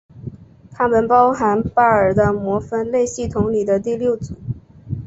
[0.71, 4.33] 它们包含巴尔的摩分类系统里的第六组。